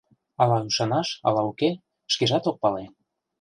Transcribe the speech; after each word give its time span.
Ала 0.41 0.57
ӱшанаш, 0.69 1.09
ала 1.27 1.41
уке— 1.49 1.69
шкежат 2.13 2.43
ок 2.49 2.57
пале. 2.63 2.85